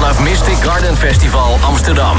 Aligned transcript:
vanaf 0.00 0.20
Mystic 0.20 0.62
Garden 0.62 0.96
Festival 0.96 1.58
Amsterdam. 1.62 2.16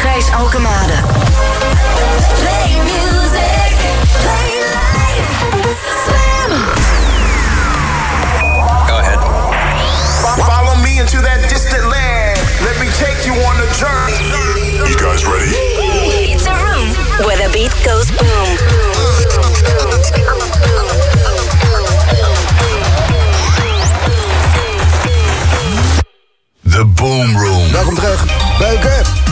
Gijs 0.00 0.30
Alkemade. 0.30 0.98
Play 2.40 2.68
music, 2.88 3.76
play 4.24 4.50
life. 4.76 5.30
Slam. 6.04 6.50
Go 8.88 8.96
ahead. 9.02 9.20
Follow 10.48 10.74
me 10.82 11.00
into 11.00 11.20
that 11.20 11.40
distant 11.48 11.84
land. 11.84 12.38
Let 12.64 12.76
me 12.80 12.88
take 13.04 13.26
you 13.28 13.34
on 13.48 13.56
a 13.60 13.68
journey. 13.76 14.24
You 14.88 14.96
guys 14.96 15.22
ready? 15.28 15.52
It's 16.32 16.46
a 16.46 16.56
room 16.64 16.88
where 17.26 17.36
the 17.36 17.52
beat 17.52 17.74
goes 17.84 18.08
boom. 18.10 18.43
The 26.74 26.84
Boom 26.86 27.36
Room. 27.38 27.72
Welkom 27.72 27.94
terug. 27.94 28.24
Beuken. 28.58 29.23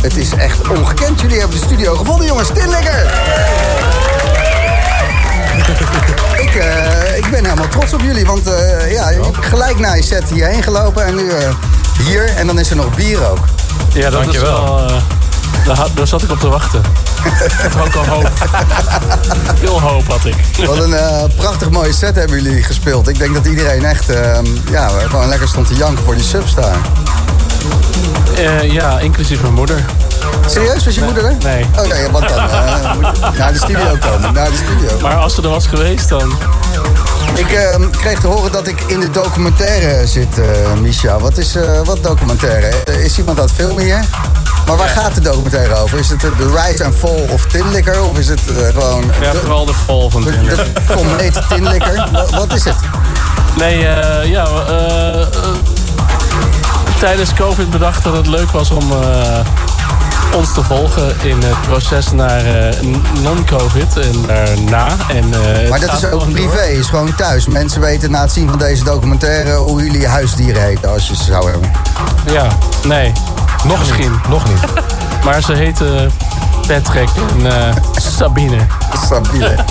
Het 0.00 0.16
is 0.16 0.32
echt 0.32 0.68
ongekend. 0.68 1.20
Jullie 1.20 1.38
hebben 1.38 1.58
de 1.58 1.64
studio 1.64 1.94
gevonden, 1.94 2.26
jongens. 2.26 2.48
Tinlikker! 2.48 3.10
ik, 6.44 6.54
uh, 6.54 7.16
ik 7.16 7.30
ben 7.30 7.44
helemaal 7.44 7.68
trots 7.68 7.92
op 7.92 8.00
jullie. 8.00 8.26
Want 8.26 8.48
uh, 8.48 8.92
ja, 8.92 9.12
gelijk 9.40 9.78
na 9.78 9.94
je 9.94 10.02
set 10.02 10.30
hierheen 10.30 10.62
gelopen. 10.62 11.06
En 11.06 11.14
nu 11.14 11.22
uh, 11.22 11.34
hier. 12.04 12.24
En 12.36 12.46
dan 12.46 12.58
is 12.58 12.70
er 12.70 12.76
nog 12.76 12.94
bier 12.96 13.30
ook. 13.30 13.38
Ja, 13.92 14.10
dat 14.10 14.22
Dankjewel. 14.22 14.84
is 14.84 14.92
wel... 14.92 15.00
Daar, 15.64 15.86
daar, 15.94 16.06
zat 16.06 16.22
ik 16.22 16.30
op 16.30 16.40
te 16.40 16.48
wachten. 16.48 16.80
ik 17.64 17.72
had 17.72 17.86
ook 17.86 17.94
al 17.94 18.06
hoop. 18.06 18.30
Veel 19.60 19.80
hoop 19.80 20.06
had 20.06 20.24
ik. 20.24 20.66
Wat 20.66 20.78
een 20.78 20.94
prachtig 21.36 21.70
mooie 21.70 21.92
set 21.92 22.16
hebben 22.16 22.42
jullie 22.42 22.62
gespeeld. 22.62 23.08
Ik 23.08 23.18
denk 23.18 23.34
dat 23.34 23.46
iedereen 23.46 23.84
echt 23.84 24.06
ja, 24.70 24.88
gewoon 24.88 25.28
lekker 25.28 25.48
stond 25.48 25.66
te 25.66 25.74
janken 25.74 26.04
voor 26.04 26.14
die 26.14 26.24
substar. 27.60 28.64
ja, 28.66 28.98
inclusief 28.98 29.40
mijn 29.40 29.54
moeder. 29.54 29.84
Serieus, 30.46 30.84
was 30.84 30.94
je 30.94 31.02
moeder 31.02 31.24
er? 31.24 31.36
Nee. 31.42 31.64
Oké, 31.64 31.80
okay, 31.80 32.10
want 32.10 32.28
dan 32.28 32.44
uh, 32.44 32.94
moet 32.94 33.16
je 33.16 33.38
naar 33.38 33.52
de 33.52 33.58
studio 33.58 33.96
komen. 34.00 34.32
Naar 34.32 34.50
de 34.50 34.56
studio. 34.56 35.00
Maar 35.00 35.16
als 35.16 35.34
ze 35.34 35.42
er 35.42 35.48
was 35.48 35.66
geweest, 35.66 36.08
dan... 36.08 36.32
Ik 37.34 37.52
uh, 37.52 37.86
kreeg 37.90 38.20
te 38.20 38.26
horen 38.26 38.52
dat 38.52 38.66
ik 38.66 38.80
in 38.80 39.00
de 39.00 39.10
documentaire 39.10 40.06
zit, 40.06 40.38
uh, 40.38 40.44
Misha. 40.80 41.18
Wat 41.18 41.38
is 41.38 41.56
wat 41.84 42.02
documentaire? 42.02 42.72
Is 42.84 43.18
iemand 43.18 43.38
aan 43.38 43.44
het 43.44 43.54
filmen 43.54 43.84
hier? 43.84 44.04
Maar 44.66 44.76
waar 44.76 44.88
gaat 44.88 45.14
de 45.14 45.20
documentaire 45.20 45.74
over? 45.74 45.98
Is 45.98 46.08
het 46.08 46.20
de 46.20 46.60
rise 46.66 46.84
and 46.84 46.94
fall 46.94 47.26
of 47.30 47.46
Tinlikker? 47.46 48.02
Of 48.02 48.18
is 48.18 48.28
het 48.28 48.40
gewoon... 48.72 49.04
Ja, 49.20 49.32
de, 49.32 49.38
vooral 49.38 49.64
de 49.64 49.74
fall 49.74 50.10
van 50.10 50.22
Tinlikker. 50.22 50.56
De 50.56 50.94
komeet 50.94 51.40
Tinlikker? 51.48 52.08
wat 52.30 52.54
is 52.54 52.64
het? 52.64 52.76
Nee, 53.56 53.78
ja... 54.28 54.46
tijdens 57.00 57.34
COVID 57.34 57.70
bedacht 57.70 58.04
dat 58.04 58.16
het 58.16 58.26
leuk 58.26 58.50
was 58.50 58.70
om 58.70 58.92
ons 60.36 60.52
te 60.52 60.62
volgen 60.62 61.14
in 61.22 61.42
het 61.42 61.62
proces 61.62 62.12
naar 62.12 62.46
uh, 62.46 62.80
non-covid 63.22 63.96
en 63.98 64.26
daarna. 64.26 64.88
En, 65.08 65.24
uh, 65.28 65.68
maar 65.70 65.80
dat 65.80 65.92
is 65.92 66.10
ook 66.10 66.32
privé, 66.32 66.56
door. 66.56 66.78
is 66.78 66.86
gewoon 66.86 67.14
thuis. 67.14 67.46
Mensen 67.46 67.80
weten 67.80 68.10
na 68.10 68.20
het 68.20 68.32
zien 68.32 68.48
van 68.48 68.58
deze 68.58 68.84
documentaire 68.84 69.54
hoe 69.54 69.82
jullie 69.82 70.06
huisdieren 70.06 70.62
heten 70.62 70.90
als 70.90 71.08
je 71.08 71.16
ze 71.16 71.24
zou 71.24 71.50
hebben. 71.50 71.70
Ja, 72.26 72.46
nee. 72.84 73.12
Nog 73.64 73.78
Misschien. 73.78 74.10
Niet. 74.10 74.28
Nog 74.28 74.48
niet. 74.48 74.60
maar 75.24 75.42
ze 75.42 75.52
heten 75.52 76.10
Patrick 76.66 77.08
en 77.30 77.40
uh, 77.46 77.74
Sabine. 78.16 78.66
Sabine. 79.08 79.54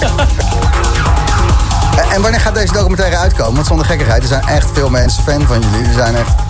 en 2.14 2.22
wanneer 2.22 2.40
gaat 2.40 2.54
deze 2.54 2.74
documentaire 2.74 3.18
uitkomen? 3.18 3.54
Want 3.54 3.68
zonder 3.68 3.86
gekkigheid, 3.86 4.22
er 4.22 4.28
zijn 4.28 4.48
echt 4.48 4.68
veel 4.74 4.90
mensen 4.90 5.24
fan 5.24 5.48
van 5.48 5.60
jullie. 5.60 5.88
Er 5.88 5.94
zijn 5.94 6.16
echt 6.16 6.49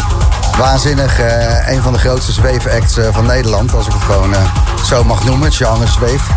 waanzinnig. 0.59 1.19
Uh, 1.19 1.69
een 1.69 1.81
van 1.81 1.93
de 1.93 1.99
grootste 1.99 2.31
zweefacts 2.31 2.97
uh, 2.97 3.05
van 3.11 3.25
Nederland. 3.25 3.73
Als 3.73 3.85
ik 3.85 3.93
het 3.93 4.01
gewoon 4.01 4.29
uh, 4.29 4.37
zo 4.83 5.03
mag 5.03 5.23
noemen. 5.23 5.45
Het 5.45 5.55
genre 5.55 5.87
zweef. 5.87 6.27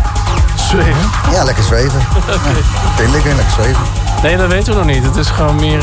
Zweven? 0.55 1.09
Ja, 1.31 1.43
lekker 1.43 1.63
zweven. 1.63 1.99
okay. 2.35 3.05
ja, 3.05 3.11
lekker, 3.11 3.35
lekker 3.35 3.53
zweven. 3.53 3.81
Nee, 4.23 4.37
dat 4.37 4.47
weten 4.47 4.73
we 4.73 4.79
nog 4.79 4.87
niet. 4.87 5.03
Het 5.03 5.15
is 5.15 5.29
gewoon 5.29 5.55
meer... 5.55 5.81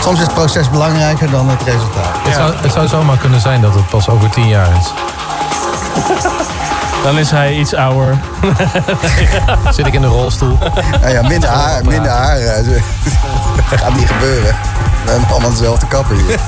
Soms 0.00 0.18
is 0.18 0.24
het 0.24 0.34
proces 0.34 0.70
belangrijker 0.70 1.30
dan 1.30 1.48
het 1.48 1.62
resultaat. 1.62 2.14
Ja. 2.14 2.28
Het, 2.28 2.34
zou, 2.34 2.54
het 2.56 2.72
zou 2.72 2.88
zomaar 2.88 3.16
kunnen 3.16 3.40
zijn 3.40 3.60
dat 3.60 3.74
het 3.74 3.88
pas 3.88 4.08
over 4.08 4.30
tien 4.30 4.48
jaar 4.48 4.68
is. 4.80 4.92
Dan 7.02 7.18
is 7.18 7.30
hij 7.30 7.54
iets 7.54 7.74
ouder. 7.74 8.18
Zit 9.76 9.86
ik 9.86 9.94
in 9.94 10.00
de 10.00 10.06
rolstoel. 10.06 10.58
Nou 11.00 11.12
ja, 11.12 11.22
minder 11.22 11.48
haar. 11.48 11.84
Minder 11.84 12.10
haar. 12.10 12.38
Dat 13.70 13.80
gaat 13.82 13.94
niet 13.94 14.08
gebeuren. 14.08 14.56
We 15.08 15.14
hebben 15.14 15.32
allemaal 15.32 15.50
dezelfde 15.50 15.86
kappen 15.86 16.16
hier. 16.16 16.30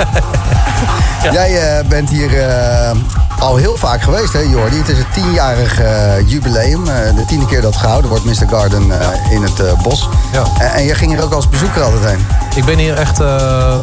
ja. 1.22 1.32
Jij 1.32 1.80
uh, 1.80 1.88
bent 1.88 2.08
hier 2.08 2.30
uh, 2.30 2.90
al 3.38 3.56
heel 3.56 3.76
vaak 3.76 4.02
geweest, 4.02 4.32
hè 4.32 4.38
Jordi? 4.38 4.76
Het 4.76 4.88
is 4.88 4.98
het 4.98 5.12
tienjarig 5.12 5.80
uh, 5.80 6.28
jubileum. 6.28 6.84
de 6.84 7.24
tiende 7.26 7.46
keer 7.46 7.60
dat 7.60 7.76
gehouden 7.76 8.10
wordt, 8.10 8.24
Mr. 8.24 8.48
Garden 8.48 8.86
ja. 8.86 9.12
in 9.30 9.42
het 9.42 9.82
bos. 9.82 10.08
Ja. 10.32 10.42
En, 10.58 10.72
en 10.72 10.84
jij 10.84 10.94
ging 10.94 11.18
er 11.18 11.24
ook 11.24 11.32
als 11.32 11.48
bezoeker 11.48 11.82
altijd 11.82 12.04
heen? 12.04 12.26
Ik 12.54 12.64
ben 12.64 12.78
hier 12.78 12.94
echt, 12.94 13.18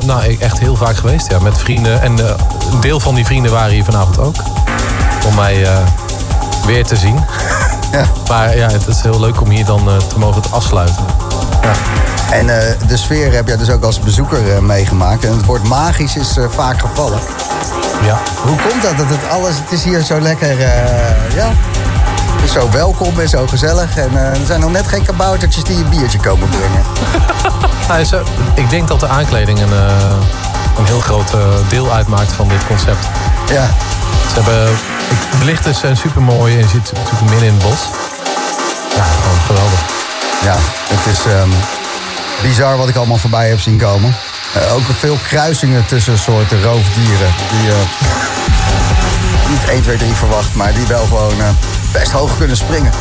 nou, 0.05 0.37
echt 0.39 0.59
heel 0.59 0.75
vaak 0.75 0.95
geweest, 0.95 1.29
ja. 1.29 1.39
Met 1.39 1.57
vrienden. 1.57 2.01
En 2.01 2.17
een 2.71 2.81
deel 2.81 2.99
van 2.99 3.15
die 3.15 3.25
vrienden 3.25 3.51
waren 3.51 3.73
hier 3.73 3.83
vanavond 3.83 4.19
ook. 4.19 4.35
Om 5.27 5.35
mij 5.35 5.67
weer 6.65 6.85
te 6.85 6.95
zien. 6.95 7.19
Ja. 7.91 8.05
Maar 8.27 8.57
ja, 8.57 8.67
het 8.69 8.87
is 8.87 9.01
heel 9.01 9.19
leuk 9.19 9.41
om 9.41 9.49
hier 9.49 9.65
dan 9.65 9.89
te 10.07 10.19
mogen 10.19 10.41
afsluiten. 10.51 11.05
Ja. 11.61 11.71
En 12.31 12.45
uh, 12.45 12.87
de 12.87 12.97
sfeer 12.97 13.33
heb 13.33 13.47
jij 13.47 13.57
dus 13.57 13.69
ook 13.69 13.83
als 13.83 13.99
bezoeker 13.99 14.47
uh, 14.47 14.59
meegemaakt. 14.59 15.25
En 15.25 15.31
het 15.31 15.45
woord 15.45 15.63
magisch 15.63 16.15
is 16.15 16.37
uh, 16.37 16.45
vaak 16.49 16.79
gevallen. 16.79 17.19
Ja. 18.01 18.19
Hoe 18.43 18.55
komt 18.69 18.81
dat? 18.81 18.97
dat 18.97 19.07
het, 19.09 19.29
alles, 19.29 19.55
het 19.55 19.71
is 19.71 19.83
hier 19.83 20.01
zo 20.01 20.19
lekker, 20.19 20.59
ja, 21.35 21.51
zo 22.47 22.69
welkom 22.71 23.19
en 23.19 23.29
zo 23.29 23.47
gezellig. 23.47 23.97
En 23.97 24.15
er 24.15 24.45
zijn 24.45 24.59
nog 24.59 24.71
net 24.71 24.87
geen 24.87 25.03
kaboutertjes 25.03 25.63
die 25.63 25.77
een 25.77 25.89
biertje 25.89 26.19
komen 26.19 26.49
brengen. 26.49 26.81
nou, 27.87 28.25
ik 28.53 28.69
denk 28.69 28.87
dat 28.87 28.99
de 28.99 29.07
aankleding 29.07 29.59
een, 29.59 29.71
een 30.77 30.85
heel 30.85 30.99
groot 30.99 31.35
deel 31.69 31.91
uitmaakt 31.91 32.31
van 32.31 32.47
dit 32.47 32.67
concept. 32.67 33.07
Ja. 33.49 33.69
Ze 34.27 34.33
hebben, 34.33 34.77
het 35.29 35.39
belicht 35.39 35.65
is 35.65 35.81
super 35.93 36.21
mooi 36.21 36.53
en 36.53 36.59
je 36.59 36.67
zit 36.67 36.91
natuurlijk 36.93 37.29
midden 37.29 37.47
in 37.47 37.53
het 37.53 37.63
bos. 37.63 37.89
Ja, 38.95 39.03
geweldig. 39.45 39.79
Ja, 40.43 40.55
het 40.87 41.13
is... 41.13 41.25
Um 41.25 41.51
bizar 42.41 42.77
wat 42.77 42.89
ik 42.89 42.95
allemaal 42.95 43.17
voorbij 43.17 43.49
heb 43.49 43.59
zien 43.59 43.77
komen. 43.77 44.15
Uh, 44.57 44.75
ook 44.75 44.83
veel 44.97 45.17
kruisingen 45.27 45.85
tussen 45.85 46.17
soorten 46.17 46.63
roofdieren. 46.63 47.33
Die 47.51 47.61
je 47.61 47.83
uh, 49.45 49.49
niet 49.49 49.69
1, 49.69 49.81
2, 49.81 49.97
3 49.97 50.13
verwacht, 50.13 50.53
maar 50.53 50.73
die 50.73 50.87
wel 50.87 51.05
gewoon 51.05 51.37
uh, 51.37 51.49
best 51.91 52.11
hoog 52.11 52.37
kunnen 52.37 52.57
springen. 52.57 52.91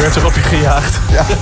Werd 0.00 0.16
er 0.16 0.26
op 0.26 0.34
je 0.34 0.40
gejaagd. 0.40 0.98
Ja. 1.10 1.24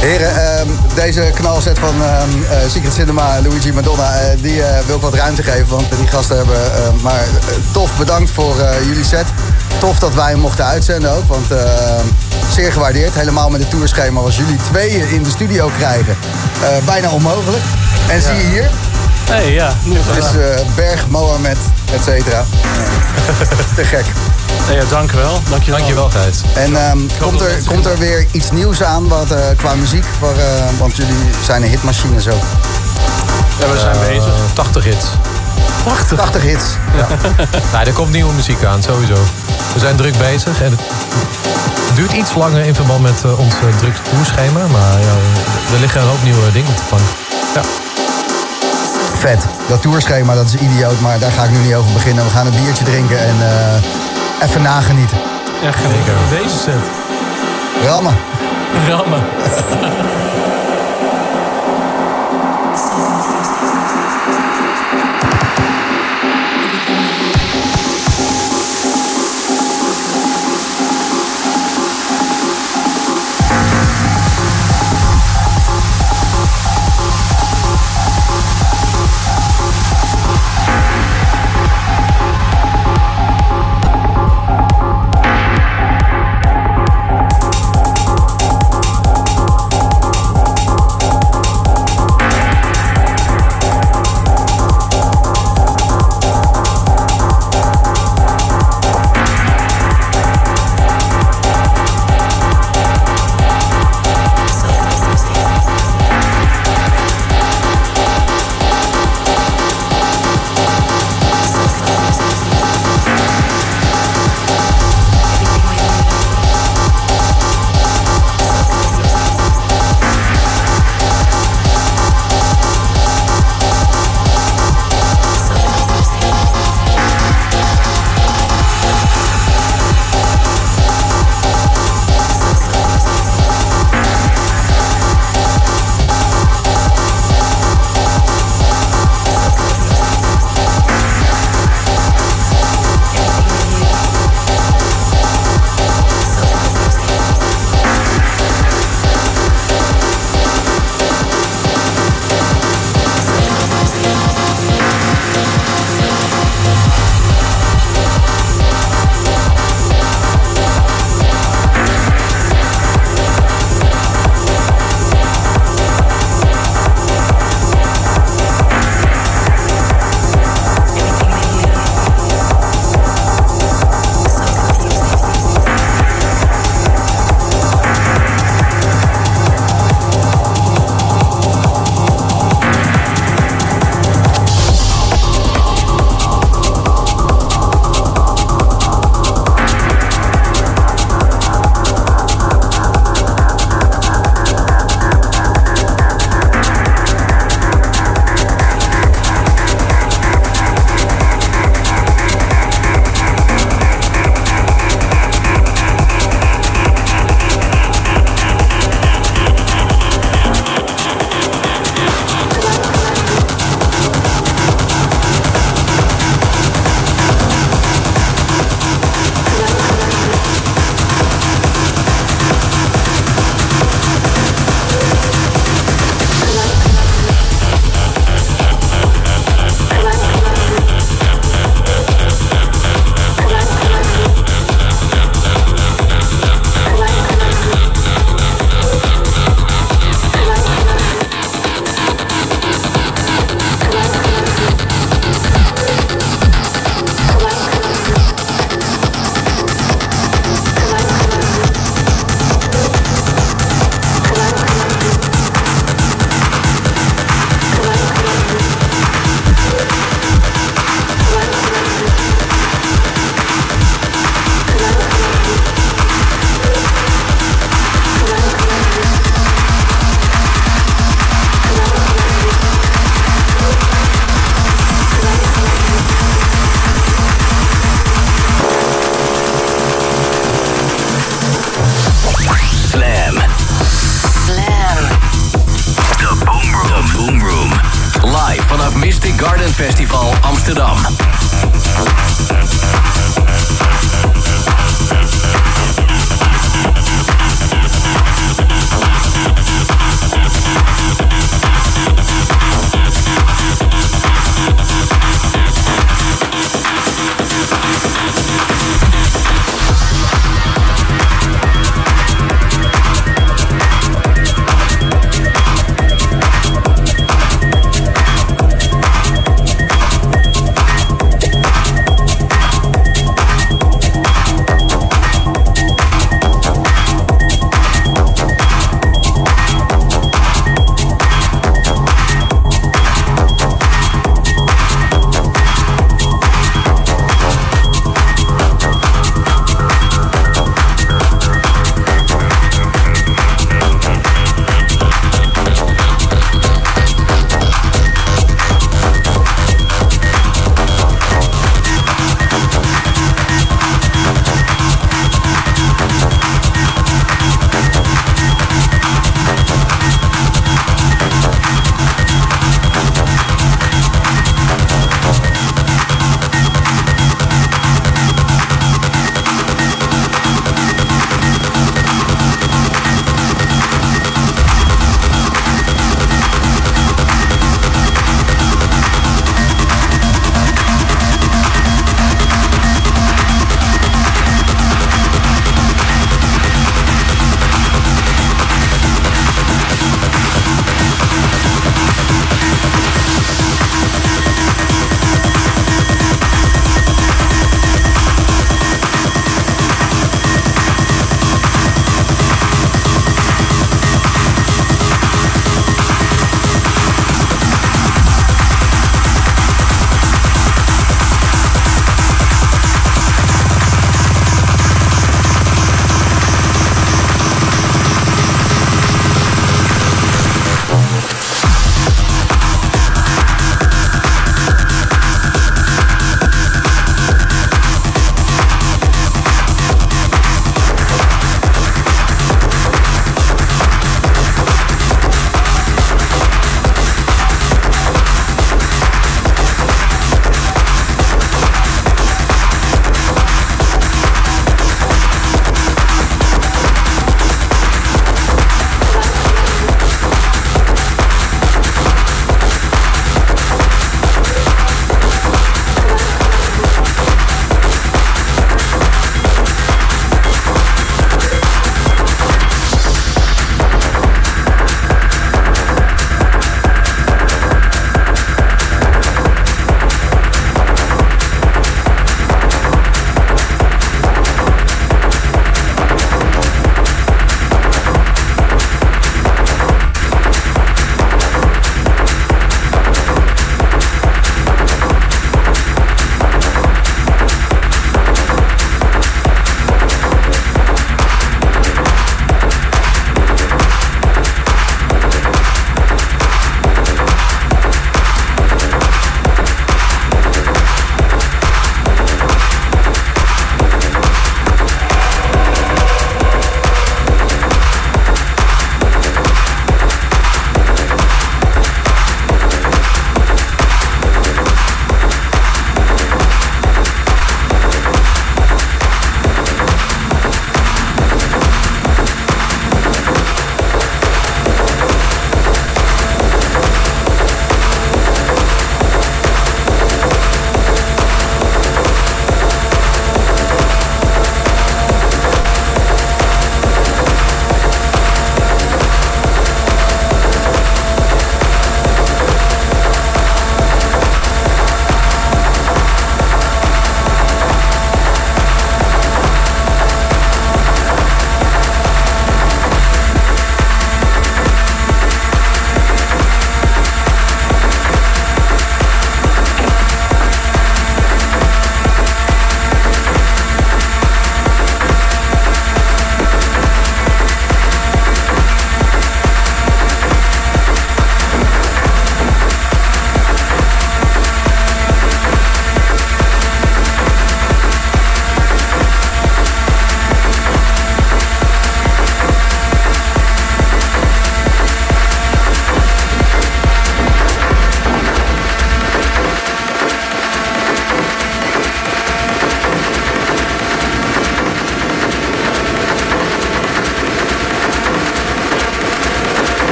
Heren, 0.00 0.58
ehm, 0.58 0.68
deze 0.94 1.30
knalset 1.34 1.78
van 1.78 1.94
ehm, 2.02 2.28
Secret 2.68 2.92
Cinema, 2.92 3.40
Luigi 3.42 3.72
Madonna, 3.72 4.10
die 4.40 4.62
wil 4.86 4.96
ik 4.96 5.02
wat 5.02 5.14
ruimte 5.14 5.42
geven. 5.42 5.68
Want 5.68 5.96
die 5.96 6.06
gasten 6.06 6.36
hebben 6.36 6.56
maar 7.02 7.24
tof 7.72 7.96
bedankt 7.96 8.30
voor 8.30 8.54
jullie 8.86 9.04
set. 9.04 9.26
Tof 9.78 9.98
dat 9.98 10.14
wij 10.14 10.30
hem 10.30 10.40
mochten 10.40 10.64
uitzenden 10.64 11.10
ook, 11.10 11.28
want 11.28 11.46
zeer 12.52 12.72
gewaardeerd. 12.72 13.14
Helemaal 13.14 13.50
met 13.50 13.60
het 13.60 13.70
tourschema 13.70 14.20
als 14.20 14.36
jullie 14.36 14.58
tweeën 14.70 15.08
in 15.08 15.22
de 15.22 15.30
studio 15.30 15.70
krijgen. 15.76 16.16
Bijna 16.84 17.10
onmogelijk. 17.10 17.62
En 18.08 18.16
ja. 18.16 18.22
zie 18.22 18.36
je 18.36 18.46
hier. 18.46 18.70
Hey, 19.24 19.52
ja. 19.52 19.72
Het 19.88 20.24
is 20.24 20.30
Berg, 20.74 21.08
Mohammed, 21.08 21.58
et 21.92 22.02
cetera. 22.04 22.44
te 23.76 23.84
gek. 23.84 24.04
Ja, 24.70 24.84
dank 24.88 25.12
u 25.12 25.16
wel. 25.16 25.40
Dank 25.50 25.62
je 25.62 25.70
wel. 25.70 25.78
Dank 25.78 25.90
je 25.90 25.94
wel, 25.94 26.10
Gijs. 26.10 26.40
En 26.54 26.90
um, 26.90 27.06
komt, 27.20 27.40
er, 27.40 27.62
komt 27.66 27.86
er 27.86 27.98
weer 27.98 28.26
iets 28.30 28.50
nieuws 28.50 28.82
aan 28.82 29.08
wat, 29.08 29.32
uh, 29.32 29.38
qua 29.56 29.74
muziek? 29.74 30.04
Waar, 30.20 30.34
want 30.78 30.96
jullie 30.96 31.16
zijn 31.44 31.62
een 31.62 31.68
hitmachine 31.68 32.20
zo. 32.20 32.30
Ja, 33.58 33.72
we 33.72 33.78
zijn 33.78 33.96
bezig. 34.08 34.34
80 34.54 34.84
hits. 34.84 35.06
80? 35.84 36.18
80 36.18 36.42
hits. 36.42 36.64
Ja. 36.96 37.06
nee, 37.72 37.86
er 37.86 37.92
komt 37.92 38.10
nieuwe 38.10 38.32
muziek 38.32 38.64
aan, 38.64 38.82
sowieso. 38.82 39.14
We 39.72 39.78
zijn 39.78 39.96
druk 39.96 40.18
bezig 40.18 40.62
en 40.62 40.70
het 40.70 41.94
duurt 41.94 42.12
iets 42.12 42.34
langer 42.34 42.64
in 42.64 42.74
verband 42.74 43.02
met 43.02 43.22
uh, 43.26 43.38
ons 43.38 43.54
uh, 43.54 43.76
druk 43.78 43.96
toerschema. 43.96 44.66
Maar 44.66 45.00
ja, 45.00 45.14
er 45.74 45.80
liggen 45.80 46.00
een 46.00 46.06
hoop 46.06 46.22
nieuwe 46.22 46.52
dingen 46.52 46.70
op 46.70 46.76
de 46.76 46.82
plank. 46.88 47.02
Ja. 47.54 47.62
Vet. 49.18 49.46
Dat 49.68 49.82
toerschema, 49.82 50.34
dat 50.34 50.46
is 50.46 50.54
idioot, 50.54 51.00
maar 51.00 51.18
daar 51.18 51.32
ga 51.32 51.44
ik 51.44 51.50
nu 51.50 51.58
niet 51.58 51.74
over 51.74 51.92
beginnen. 51.92 52.24
We 52.24 52.30
gaan 52.30 52.46
een 52.46 52.62
biertje 52.62 52.84
drinken 52.84 53.18
en 53.18 53.36
uh, 53.36 54.11
even 54.42 54.62
nagenieten. 54.62 55.16
Ja, 55.62 55.72
zeker. 55.72 56.14
Deze 56.30 56.58
set. 56.58 56.74
Rammen. 57.84 58.16
Rammen. 58.88 59.22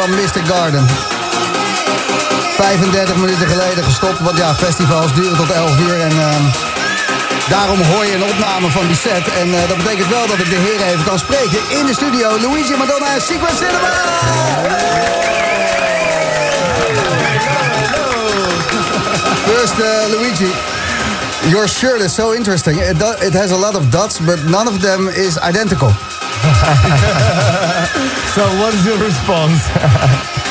van 0.00 0.14
Mystic 0.14 0.46
Garden. 0.46 0.86
35 2.56 3.16
minuten 3.16 3.48
geleden 3.48 3.84
gestopt, 3.84 4.18
want 4.20 4.38
ja, 4.38 4.54
festivals 4.54 5.14
duren 5.14 5.36
tot 5.36 5.50
11 5.50 5.78
uur. 5.78 6.00
En 6.00 6.10
ehm, 6.10 6.42
daarom 7.48 7.82
hoor 7.82 8.04
je 8.06 8.14
een 8.14 8.22
opname 8.22 8.70
van 8.70 8.86
die 8.86 8.96
set. 8.96 9.28
En 9.40 9.54
eh, 9.54 9.68
dat 9.68 9.76
betekent 9.76 10.08
wel 10.08 10.26
dat 10.26 10.38
ik 10.38 10.50
de 10.50 10.56
heren 10.56 10.86
even 10.86 11.04
kan 11.04 11.18
spreken 11.18 11.60
in 11.68 11.86
de 11.86 11.92
studio. 11.92 12.28
Luigi 12.40 12.76
Madonna 12.76 13.14
en 13.14 13.22
Secret 13.22 13.56
Cinema! 13.56 13.90
First, 19.46 19.78
uh, 19.78 20.18
Luigi. 20.18 20.52
Your 21.50 21.68
shirt 21.68 22.00
is 22.00 22.14
so 22.14 22.32
interesting. 22.32 22.80
It, 22.80 23.02
it 23.22 23.34
has 23.34 23.50
a 23.50 23.58
lot 23.58 23.76
of 23.76 23.90
dots, 23.90 24.18
but 24.18 24.44
none 24.44 24.68
of 24.68 24.78
them 24.80 25.08
is 25.08 25.38
identical. 25.48 25.90
So 28.34 28.44
what 28.60 28.72
is 28.74 28.86
your 28.86 28.98
response? 28.98 29.68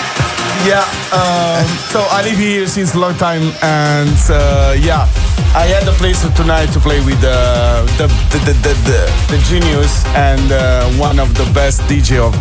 Yeah, 0.66 0.84
um, 1.14 1.66
so 1.92 2.02
I 2.10 2.24
live 2.24 2.38
here 2.38 2.68
since 2.68 2.96
a 2.96 3.00
long 3.00 3.16
time, 3.16 3.54
and 3.62 4.18
uh, 4.30 4.76
yeah, 4.78 5.08
I 5.56 5.66
had 5.66 5.84
the 5.86 5.94
pleasure 5.94 6.30
tonight 6.36 6.68
to 6.74 6.80
play 6.80 7.00
with 7.02 7.18
uh, 7.24 7.82
the, 7.98 8.08
the, 8.32 8.40
the, 8.46 8.74
the, 8.86 9.00
the, 9.32 9.38
genius 9.50 10.06
and 10.14 10.52
uh, 10.52 10.86
one 11.02 11.20
of 11.20 11.34
the 11.34 11.46
best 11.54 11.82
DJ 11.90 12.20
of 12.20 12.34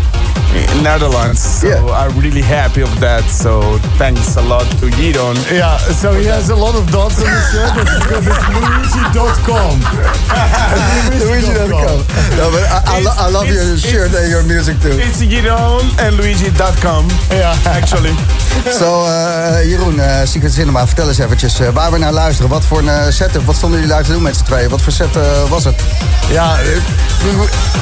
Netherlands. 0.82 1.40
So 1.40 1.68
Yeah. 1.68 1.84
I'm 1.92 2.12
really 2.18 2.42
happy 2.42 2.82
of 2.82 2.92
that. 3.00 3.24
So 3.24 3.78
thanks 3.96 4.36
a 4.36 4.42
lot 4.42 4.64
to 4.80 4.86
Giron. 4.96 5.36
yeah, 5.52 5.78
so 5.96 6.12
he 6.12 6.24
has 6.26 6.50
a 6.50 6.56
lot 6.56 6.74
of 6.74 6.90
dots 6.90 7.20
on 7.22 7.28
his 7.28 7.46
shirt 7.52 7.72
because 7.74 8.26
it's 8.26 8.44
Luigi.com. 8.52 9.74
Luigi.com. 11.20 11.98
No, 12.36 12.50
but 12.52 12.64
I, 12.68 12.82
I, 12.86 13.00
lo- 13.00 13.16
I 13.16 13.30
love 13.30 13.48
your 13.48 13.76
shirt 13.76 14.12
and 14.14 14.30
your 14.30 14.42
music 14.44 14.76
too. 14.80 14.96
It's 15.00 15.22
Giron 15.22 15.84
and 16.00 16.16
Luigi.com. 16.16 17.08
Yeah. 17.30 17.56
actually. 17.66 18.12
Zo, 18.78 19.06
eh, 19.06 19.68
Jeroen, 19.68 20.00
eh, 20.00 20.16
Secret 20.24 20.54
Cinema, 20.54 20.86
vertel 20.86 21.08
eens 21.08 21.18
eventjes 21.18 21.60
eh, 21.60 21.68
waar 21.68 21.92
we 21.92 21.98
naar 21.98 22.12
luisteren. 22.12 22.50
Wat 22.50 22.64
voor 22.64 22.78
een 22.78 23.12
setup, 23.12 23.44
wat 23.44 23.56
stonden 23.56 23.80
jullie 23.80 23.94
daar 23.94 24.04
te 24.04 24.12
doen 24.12 24.22
met 24.22 24.36
z'n 24.36 24.44
tweeën? 24.44 24.68
Wat 24.68 24.82
voor 24.82 24.92
set 24.92 25.18
was 25.48 25.64
het? 25.64 25.82
Ja, 26.30 26.56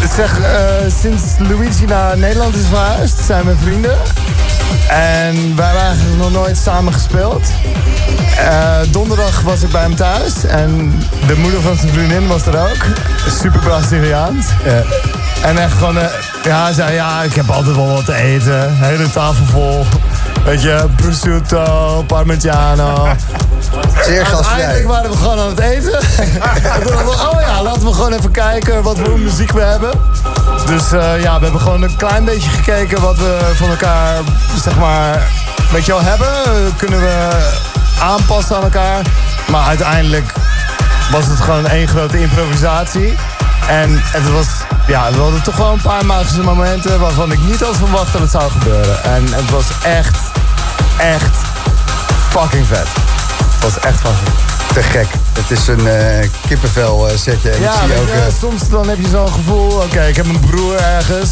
ik 0.01 0.11
zeg, 0.17 0.41
eh, 0.41 0.93
sinds 1.01 1.23
Luigi 1.39 1.85
naar 1.85 2.19
Nederland 2.19 2.57
is 2.57 2.67
verhuisd, 2.69 3.19
zijn 3.27 3.45
we 3.45 3.55
vrienden. 3.63 3.99
En 4.89 5.57
wij 5.57 5.67
hebben 5.67 5.83
eigenlijk 5.83 6.17
nog 6.19 6.31
nooit 6.33 6.59
samen 6.59 6.93
gespeeld. 6.93 7.49
Donderdag 8.91 9.41
was 9.41 9.63
ik 9.63 9.71
bij 9.71 9.81
hem 9.83 9.97
thuis 9.97 10.45
en 10.45 11.01
de 11.27 11.37
moeder 11.37 11.61
van 11.61 11.77
zijn 11.77 11.93
vriendin 11.93 12.27
was 12.27 12.47
er 12.47 12.61
ook. 12.61 12.85
Super 13.41 13.61
Braziliaans. 13.61 14.47
En 15.43 15.59
echt 15.59 15.73
gewoon, 15.73 15.99
ja, 16.45 16.63
hij 16.63 16.73
zei 16.73 16.95
ja, 16.95 17.23
ik 17.23 17.35
heb 17.35 17.51
altijd 17.51 17.77
wel 17.77 17.89
wat 17.89 18.05
te 18.05 18.15
eten. 18.15 18.77
Hele 18.77 19.11
tafel 19.11 19.45
vol. 19.45 19.87
Weet 20.45 20.63
je, 20.63 20.87
prosciutto, 20.97 22.05
parmigiano. 22.07 23.09
Zeer 24.05 24.27
gastvrij. 24.27 24.53
Uiteindelijk 24.53 24.87
waren 24.87 25.11
we 25.11 25.17
gewoon 25.17 25.39
aan 25.39 25.49
het 25.49 25.59
eten. 25.59 25.99
Oh 27.33 27.41
ja, 27.41 27.63
laten 27.63 27.87
we 27.87 27.93
gewoon 27.93 28.13
even 28.13 28.31
kijken 28.31 28.83
wat 28.83 28.99
voor 28.99 29.19
muziek 29.19 29.53
we 29.53 29.61
hebben. 29.61 29.91
Dus 30.67 30.93
eh, 30.93 31.23
ja, 31.23 31.37
we 31.39 31.43
hebben 31.43 31.61
gewoon 31.61 31.83
een 31.83 31.97
klein 31.97 32.25
beetje 32.25 32.51
gekeken 32.51 33.01
wat 33.01 33.19
we 33.19 33.53
van 33.55 33.69
elkaar, 33.69 34.21
zeg 34.63 34.79
maar, 34.79 35.29
weet 35.73 35.85
je 35.85 35.93
wel, 35.93 36.03
hebben. 36.03 36.77
Kunnen 36.77 37.01
we 37.01 37.31
aanpassen 38.01 38.57
aan 38.57 38.63
elkaar. 38.63 39.03
Maar 39.51 39.67
uiteindelijk 39.67 40.33
was 41.11 41.27
het 41.27 41.41
gewoon 41.41 41.67
één 41.67 41.89
grote 41.89 42.21
improvisatie. 42.21 43.15
En 43.69 43.91
het 43.93 44.33
was, 44.33 44.47
ja, 44.87 45.11
we 45.13 45.19
hadden 45.19 45.43
toch 45.43 45.57
wel 45.57 45.73
een 45.73 45.81
paar 45.81 46.07
magische 46.07 46.43
momenten 46.43 47.01
waarvan 47.01 47.33
ik 47.33 47.39
niet 47.41 47.61
had 47.61 47.77
verwacht 47.77 48.13
dat 48.13 48.21
het 48.21 48.31
zou 48.31 48.51
gebeuren. 48.51 49.05
En 49.05 49.33
het 49.33 49.51
was 49.51 49.65
echt, 49.83 50.19
echt 50.97 51.37
fucking 52.31 52.67
vet. 52.67 52.87
Het 53.53 53.63
was 53.63 53.79
echt 53.79 54.01
fucking 54.01 54.29
Te 54.73 54.83
gek. 54.83 55.07
Het 55.33 55.51
is 55.59 55.67
een 55.67 55.87
eh, 55.87 56.29
kippenvel 56.47 57.09
eh, 57.09 57.17
setje. 57.17 57.51
En 57.51 57.57
ik 57.57 57.63
Ja, 57.63 57.79
zie 57.79 57.89
weet 57.89 57.99
ook... 57.99 58.07
je, 58.07 58.13
eh, 58.13 58.33
soms 58.41 58.69
dan 58.69 58.89
heb 58.89 58.99
je 59.01 59.09
zo'n 59.09 59.33
gevoel, 59.33 59.71
oké, 59.71 60.05
ik 60.05 60.17
heb 60.17 60.27
een 60.27 60.41
broer 60.41 60.77
ergens. 60.77 61.31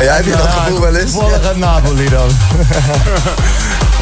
ja, 0.00 0.12
heb 0.14 0.24
je 0.24 0.30
dat 0.30 0.42
Ja, 0.42 0.50
gevoel 0.50 0.80
wel 0.80 0.94
eens? 0.96 1.12
Toevallig 1.12 1.46
uit 1.46 1.56
Napoli 1.56 2.08
dan. 2.08 2.28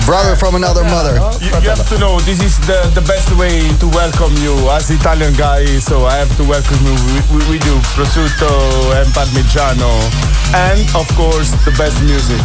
Brother 0.07 0.37
from 0.37 0.55
another 0.55 0.85
mother. 0.85 1.15
You, 1.15 1.51
you 1.63 1.69
have 1.69 1.85
to 1.89 1.97
know 1.97 2.21
this 2.21 2.39
is 2.39 2.55
the, 2.67 2.91
the 2.95 3.01
best 3.01 3.35
way 3.37 3.77
to 3.79 3.89
welcome 3.89 4.35
you 4.37 4.71
as 4.71 4.89
Italian 4.91 5.35
guy. 5.35 5.81
So 5.81 6.07
I 6.07 6.15
have 6.17 6.37
to 6.37 6.45
welcome 6.45 6.79
you. 6.87 6.95
We, 6.95 7.39
we, 7.39 7.51
we 7.51 7.59
do 7.59 7.75
prosciutto 7.95 8.93
and 9.01 9.13
parmigiano, 9.13 9.91
and 10.55 10.95
of 10.95 11.09
course 11.17 11.51
the 11.65 11.73
best 11.77 12.01
music. 12.03 12.41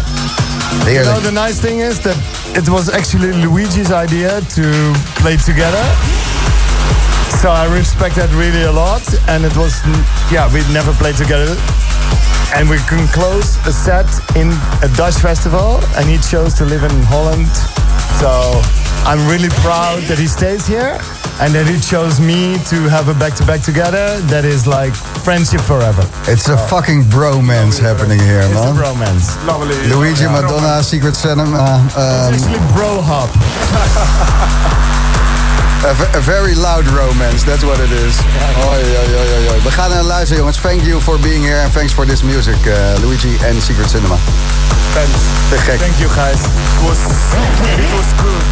You 0.88 1.04
know, 1.04 1.20
the 1.20 1.32
nice 1.32 1.60
thing 1.60 1.80
is 1.80 2.00
that 2.02 2.18
it 2.56 2.68
was 2.70 2.90
actually 2.90 3.32
Luigi's 3.32 3.92
idea 3.92 4.42
to 4.42 4.66
play 5.20 5.38
together. 5.38 5.84
So 7.40 7.50
I 7.52 7.68
respect 7.72 8.16
that 8.16 8.32
really 8.36 8.64
a 8.64 8.72
lot. 8.72 9.04
And 9.28 9.46
it 9.46 9.56
was, 9.56 9.80
yeah, 10.32 10.52
we 10.52 10.60
never 10.74 10.94
played 10.94 11.16
together. 11.16 11.56
And 12.56 12.70
we 12.70 12.78
can 12.88 13.08
close 13.12 13.56
a 13.68 13.72
set 13.72 14.08
in 14.36 14.52
a 14.84 14.90
Dutch 14.96 15.16
festival. 15.16 15.80
And 15.96 16.10
he 16.10 16.18
chose 16.18 16.54
to 16.56 16.66
live 16.66 16.84
in 16.84 16.96
Holland. 17.08 17.52
So 18.20 18.30
I'm 19.08 19.22
really 19.30 19.50
proud 19.62 20.02
that 20.10 20.20
he 20.20 20.28
stays 20.28 20.68
here. 20.68 21.00
And 21.40 21.54
that 21.56 21.66
he 21.66 21.80
chose 21.80 22.20
me 22.20 22.58
to 22.70 22.88
have 22.90 23.08
a 23.10 23.14
back-to-back 23.18 23.62
together. 23.62 24.20
That 24.30 24.46
is 24.46 24.68
like 24.68 24.94
friendship 25.26 25.62
forever. 25.62 26.06
It's 26.28 26.50
a 26.50 26.58
fucking 26.70 27.04
bromance 27.10 27.80
happening 27.80 28.20
here, 28.20 28.42
It's 28.46 28.60
a 28.62 28.74
man. 28.74 28.78
bromance. 28.78 29.34
Lovely. 29.48 29.74
Luigi 29.90 30.26
Madonna, 30.28 30.84
Secret 30.84 31.16
Cinema. 31.16 31.82
It's 31.88 31.98
Um, 31.98 32.34
actually 32.34 32.60
bro 32.78 33.02
hop. 33.02 33.30
a, 35.90 35.94
a 36.18 36.22
very 36.22 36.54
loud 36.54 36.86
romance, 36.94 37.44
that's 37.44 37.64
what 37.64 37.80
it 37.80 37.92
is. 37.92 38.20
Oi, 38.22 38.78
oi, 38.78 39.16
oi, 39.18 39.34
oi, 39.34 39.50
oi. 39.50 39.60
We 39.66 39.72
gaan 39.72 39.90
naar 39.90 40.04
luisteren, 40.04 40.38
jongens. 40.38 40.58
Thank 40.62 40.82
you 40.82 41.02
for 41.02 41.18
being 41.20 41.44
here 41.44 41.58
and 41.64 41.72
thanks 41.74 41.92
for 41.94 42.06
this 42.06 42.22
music, 42.22 42.58
uh, 42.68 43.02
Luigi 43.02 43.34
and 43.50 43.64
Secret 43.64 43.90
Cinema. 43.90 44.18
Thanks. 44.94 45.22
Te 45.50 45.58
gek. 45.58 45.80
Thank 45.80 45.98
you 45.98 46.10
guys. 46.14 46.38
It 46.46 46.82
was, 46.86 47.00
it 47.82 47.90
was 47.98 48.08
good. 48.22 48.46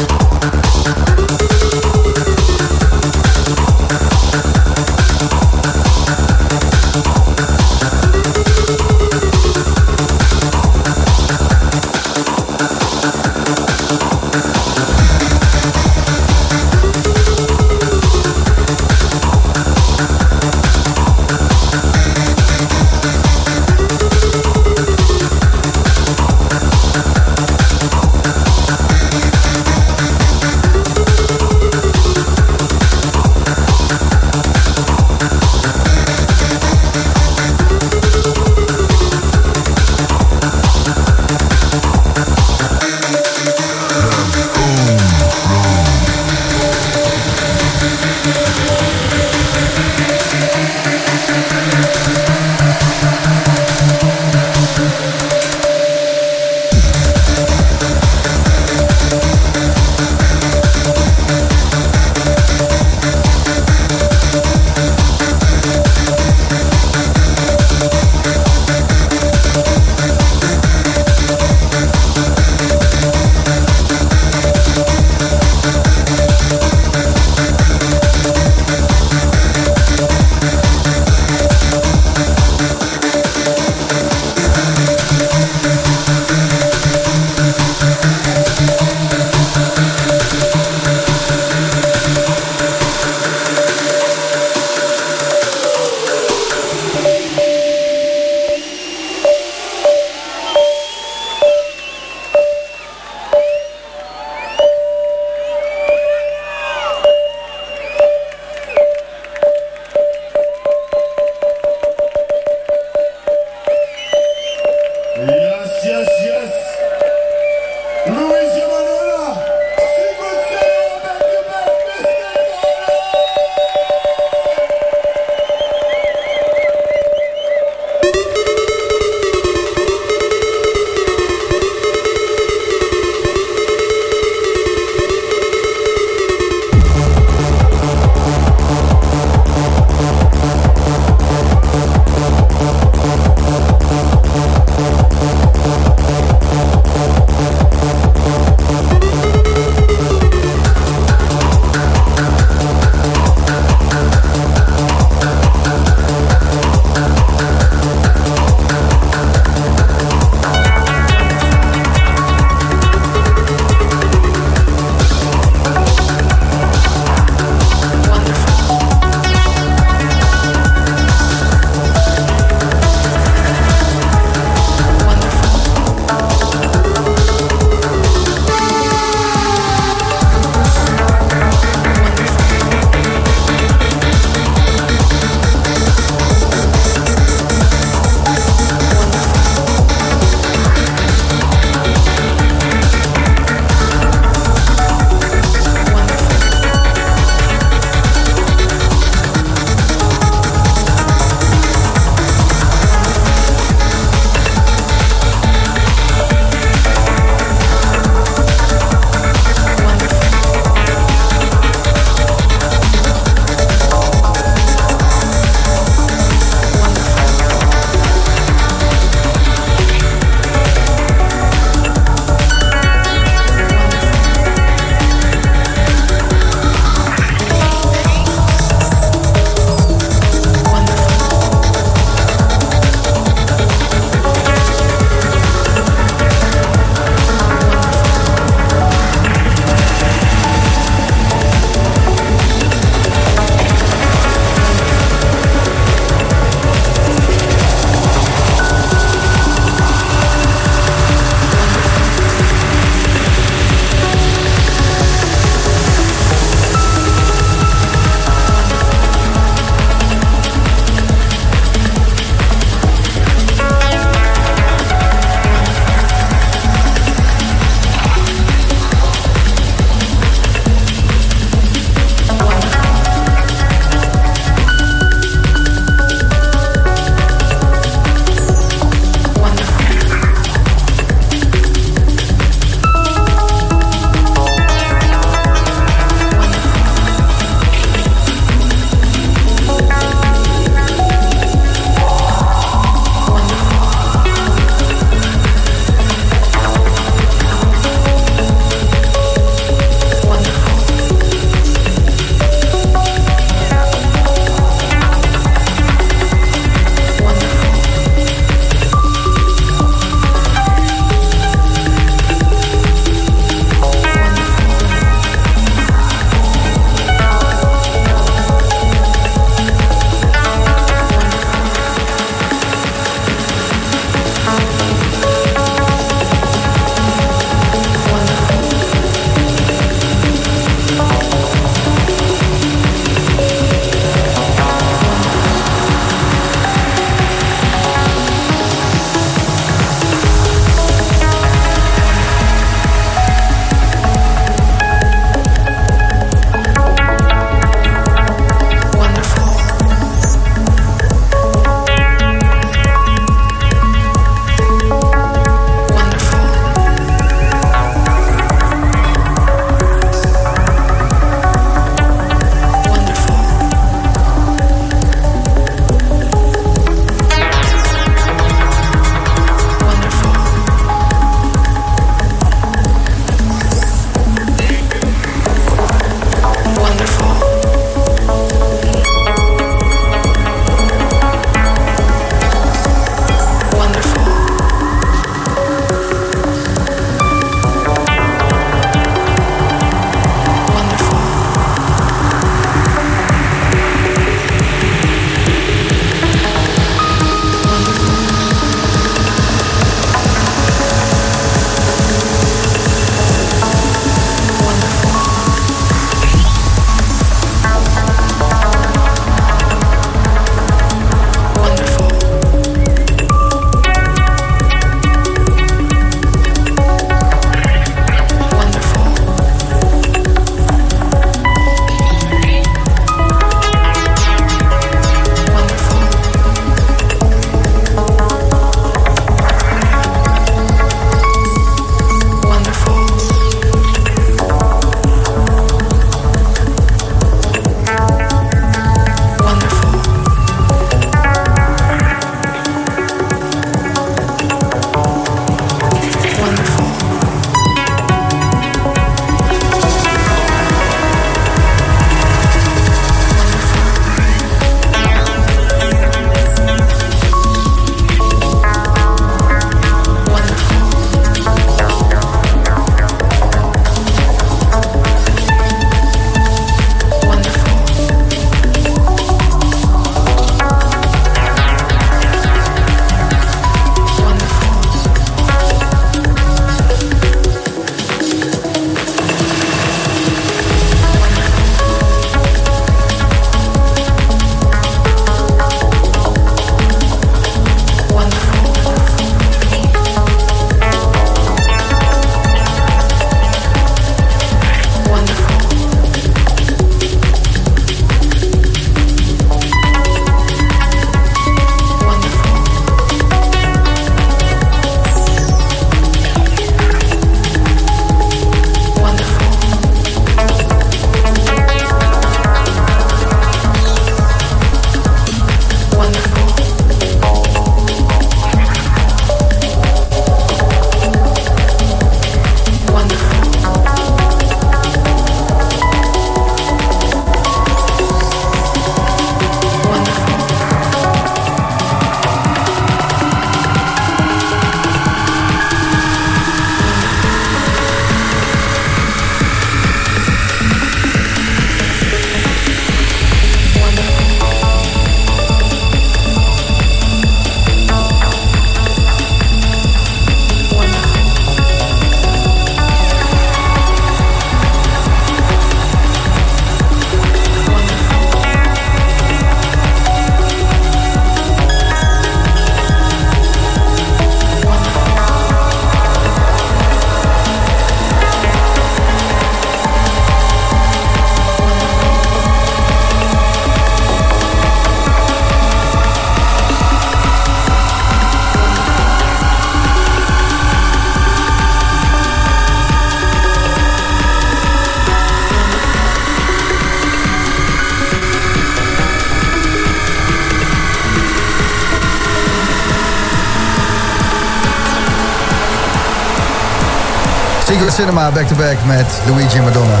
Secret 597.82 598.00
Cinema 598.02 598.30
back-to-back 598.30 598.78
met 598.96 599.08
Luigi 599.26 599.58
en 599.58 599.64
Madonna. 599.68 600.00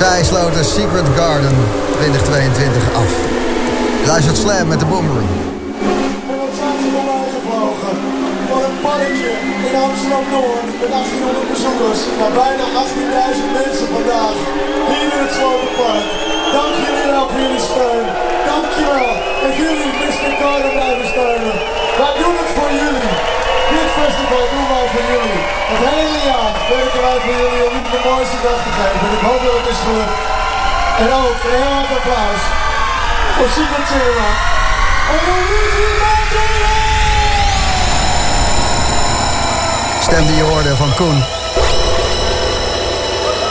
Zij 0.00 0.18
sloten 0.30 0.64
Secret 0.64 1.08
Garden 1.18 1.56
2022 1.98 2.94
af. 3.02 3.10
Luistert 4.10 4.38
Slam 4.42 4.66
met 4.72 4.80
de 4.82 4.88
Boomerang. 4.90 5.30
Wat 6.40 6.52
zijn 6.60 6.76
ze 6.82 6.88
voorbij 6.94 7.26
gevlogen? 7.34 7.94
Van 8.50 8.62
een 8.68 8.78
parkje 8.86 9.32
in 9.68 9.74
Amsterdam-Noord 9.86 10.66
met 10.82 10.90
1800 10.90 11.48
bezoekers 11.54 12.00
naar 12.20 12.34
bijna 12.42 12.64
18.000 12.82 13.56
mensen 13.58 13.88
vandaag. 13.96 14.36
Hier 14.90 15.10
in 15.16 15.22
het 15.26 15.34
Slotenpark. 15.38 16.06
Dank 16.56 16.72
jullie 16.84 17.08
wel 17.14 17.26
voor 17.30 17.40
jullie 17.46 17.64
steun. 17.70 18.06
Dankjewel 18.50 19.10
dat 19.42 19.54
jullie 19.62 19.90
Mr. 20.00 20.30
Garden 20.40 20.72
blijven 20.78 21.06
steunen. 21.14 21.56
Wij 22.00 22.14
doen 22.20 22.36
het 22.40 22.50
voor 22.56 22.72
jullie. 22.82 23.45
Festival 24.00 24.44
doen 24.52 24.68
wij 24.72 24.86
voor 24.92 25.06
jullie. 25.14 25.42
Het 25.72 25.82
hele 25.90 26.20
jaar 26.30 26.52
werken 26.74 27.02
wij 27.06 27.18
voor 27.24 27.36
jullie 27.42 27.62
om 27.68 27.72
jullie 27.76 27.94
de 27.96 28.02
mooiste 28.08 28.38
dag 28.46 28.58
te 28.66 28.70
geven. 28.78 28.98
En 29.06 29.12
ik 29.18 29.24
hoop 29.28 29.40
dat 29.46 29.56
het 29.60 29.68
is 29.74 29.80
gelukt. 29.86 30.18
En 31.02 31.08
ook 31.20 31.38
een 31.46 31.54
heel 31.60 31.72
hard 31.76 31.90
applaus 31.98 32.42
voor 33.36 33.48
Secret 33.56 33.86
Cinema. 33.92 34.28
En 35.12 35.20
Mandela! 36.02 36.76
Stem 40.06 40.26
die 40.26 40.36
je 40.36 40.42
hoorde 40.42 40.76
van 40.76 40.94
Koen. 40.94 41.18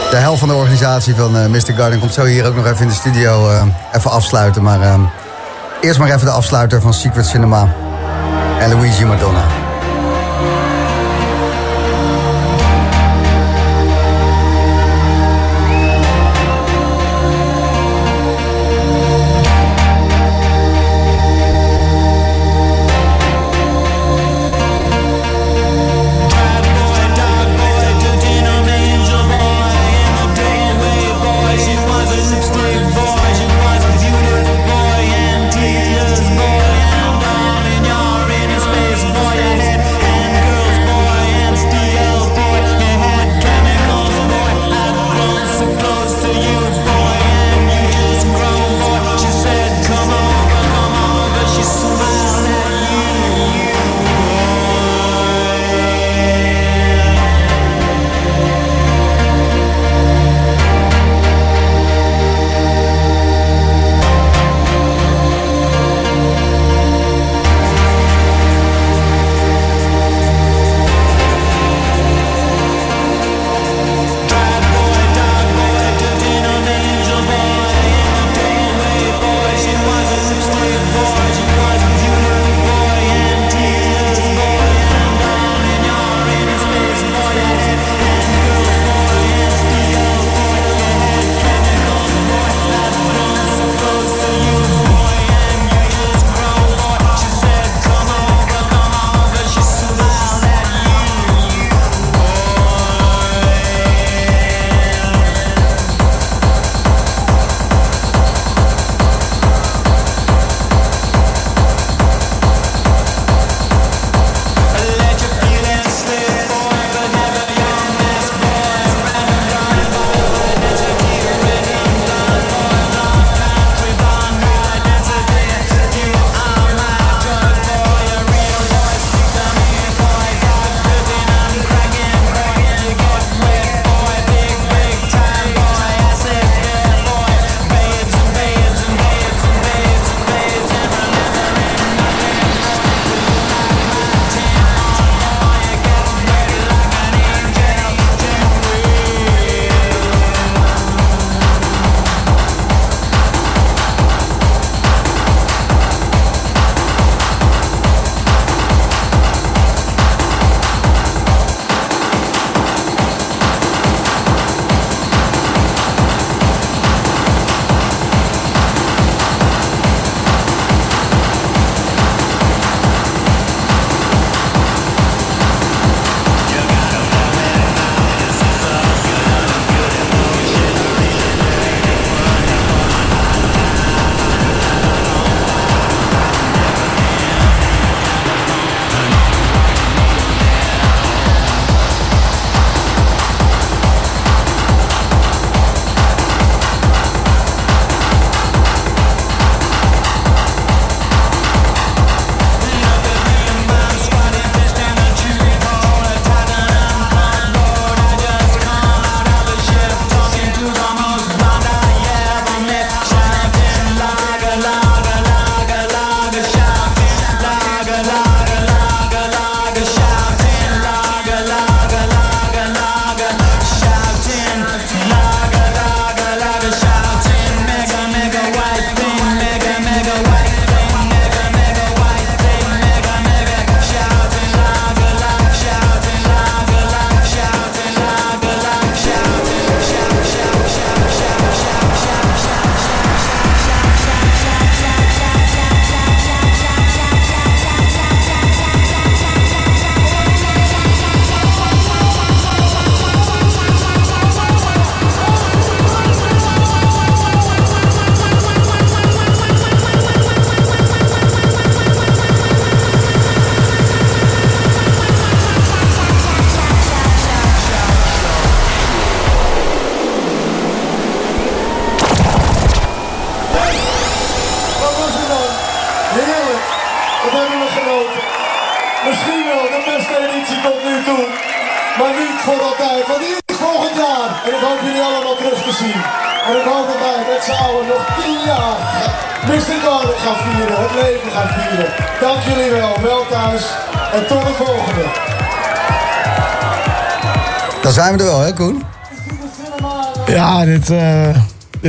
De 0.10 0.18
helft 0.18 0.40
van 0.40 0.48
de 0.48 0.56
organisatie 0.56 1.16
van 1.16 1.38
eh, 1.38 1.46
Mr. 1.46 1.74
Garden 1.78 2.00
komt 2.00 2.14
zo 2.14 2.24
hier 2.24 2.46
ook 2.48 2.56
nog 2.56 2.66
even 2.66 2.82
in 2.82 2.88
de 2.88 2.94
studio 2.94 3.50
eh, 3.50 3.64
even 3.92 4.12
afsluiten. 4.12 4.64
Maar 4.64 4.82
eh, 4.82 5.00
eerst 5.82 6.00
maar 6.00 6.08
even 6.08 6.26
de 6.26 6.32
afsluiter 6.32 6.82
van 6.82 6.94
Secret 6.94 7.26
Cinema 7.26 7.74
en 8.60 9.08
Madonna. 9.08 9.65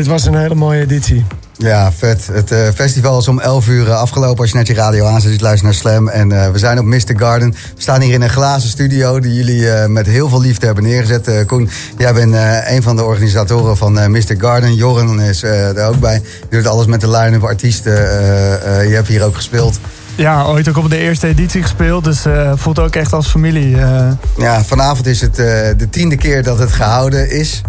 Dit 0.06 0.14
was 0.14 0.26
een 0.26 0.40
hele 0.40 0.54
mooie 0.54 0.80
editie. 0.80 1.24
Ja, 1.58 1.92
vet. 1.92 2.26
Het 2.32 2.50
eh, 2.50 2.58
festival 2.74 3.18
is 3.18 3.28
om 3.28 3.38
11 3.40 3.68
uur 3.68 3.88
eh, 3.88 3.98
afgelopen 4.00 4.38
als 4.40 4.50
je 4.50 4.56
net 4.56 4.66
je 4.66 4.74
radio 4.74 5.06
aanzet. 5.06 5.32
Je 5.32 5.40
luistert 5.40 5.64
naar 5.64 5.74
Slam. 5.74 6.08
En 6.08 6.32
eh, 6.32 6.50
we 6.50 6.58
zijn 6.58 6.78
op 6.78 6.84
Mr. 6.84 7.14
Garden. 7.16 7.50
We 7.50 7.56
staan 7.82 8.00
hier 8.00 8.12
in 8.14 8.22
een 8.22 8.28
glazen 8.30 8.68
studio 8.68 9.20
die 9.20 9.34
jullie 9.34 9.70
eh, 9.70 9.86
met 9.88 10.06
heel 10.06 10.28
veel 10.28 10.40
liefde 10.40 10.66
hebben 10.66 10.84
neergezet. 10.84 11.46
Koen, 11.46 11.68
jij 11.98 12.12
bent 12.14 12.34
eh, 12.34 12.74
een 12.74 12.82
van 12.82 12.96
de 12.96 13.04
organisatoren 13.04 13.76
van 13.76 13.98
eh, 13.98 14.06
Mr. 14.06 14.34
Garden. 14.38 14.74
Joren 14.74 15.18
is 15.20 15.42
eh, 15.42 15.76
er 15.78 15.86
ook 15.86 16.00
bij. 16.00 16.22
Je 16.50 16.56
doet 16.56 16.66
alles 16.66 16.86
met 16.86 17.00
de 17.00 17.10
line-up 17.10 17.42
artiesten. 17.44 17.96
Eh, 18.20 18.80
eh, 18.80 18.88
je 18.88 18.94
hebt 18.94 19.08
hier 19.08 19.24
ook 19.24 19.34
gespeeld. 19.34 19.78
Ja, 20.14 20.44
ooit 20.44 20.68
ook 20.68 20.76
op 20.76 20.90
de 20.90 20.98
eerste 20.98 21.26
editie 21.26 21.62
gespeeld, 21.62 22.04
dus 22.04 22.24
eh 22.24 22.52
voelt 22.54 22.78
ook 22.78 22.94
echt 22.96 23.12
als 23.12 23.26
familie. 23.28 23.76
eh. 23.80 24.08
Ja, 24.38 24.64
vanavond 24.64 25.06
is 25.06 25.20
het 25.20 25.38
eh, 25.38 25.46
de 25.76 25.88
tiende 25.90 26.16
keer 26.16 26.42
dat 26.42 26.58
het 26.58 26.72
gehouden 26.72 27.30
is. 27.30 27.62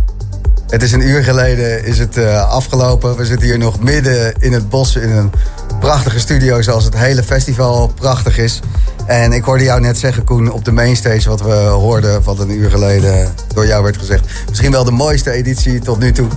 Het 0.68 0.84
is 0.84 0.92
een 0.92 1.08
uur 1.08 1.24
geleden 1.24 1.86
is 1.86 2.00
het 2.00 2.18
eh, 2.18 2.52
afgelopen. 2.52 3.16
We 3.16 3.26
zitten 3.26 3.48
hier 3.48 3.58
nog 3.58 3.80
midden 3.80 4.34
in 4.40 4.54
het 4.54 4.70
bos 4.70 4.96
in 4.96 5.10
een 5.10 5.32
prachtige 5.80 6.20
studio 6.20 6.62
zoals 6.62 6.84
het 6.84 6.98
hele 6.98 7.24
festival 7.24 7.92
prachtig 7.96 8.38
is. 8.38 8.60
En 9.06 9.32
ik 9.32 9.44
hoorde 9.44 9.64
jou 9.64 9.82
net 9.82 9.98
zeggen, 9.98 10.24
Koen, 10.24 10.52
op 10.52 10.66
de 10.66 10.72
mainstage 10.72 11.30
wat 11.30 11.42
we 11.42 11.54
hoorden... 11.54 12.24
wat 12.24 12.40
een 12.40 12.52
uur 12.52 12.70
geleden 12.70 13.34
door 13.54 13.68
jou 13.68 13.84
werd 13.84 13.98
gezegd. 13.98 14.30
Misschien 14.50 14.72
wel 14.72 14.84
de 14.84 14.92
mooiste 14.92 15.32
editie 15.32 15.80
tot 15.80 16.00
nu 16.00 16.12
toe. 16.12 16.28